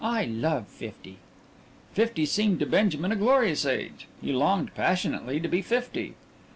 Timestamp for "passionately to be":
4.73-5.61